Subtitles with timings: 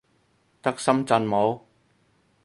[0.63, 1.59] 得深圳冇